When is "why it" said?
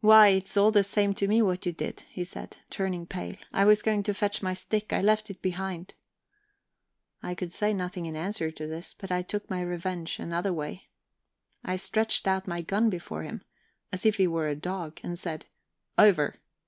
0.00-0.44